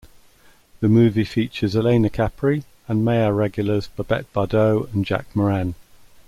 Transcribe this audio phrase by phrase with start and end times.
[0.79, 5.75] The movie features Alaina Capri and Meyer regulars Babette Bardot and Jack Moran.